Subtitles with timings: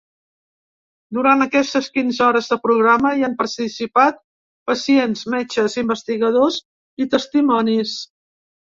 [1.17, 4.19] Durant aquestes quinze hores de programa, hi han participat
[4.73, 6.63] pacients, metges, investigadors
[7.07, 7.99] i testimonis.